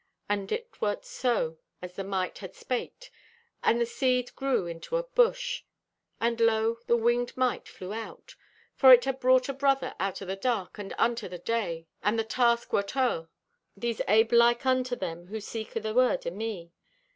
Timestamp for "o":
10.19-10.25, 15.77-15.79, 16.25-16.31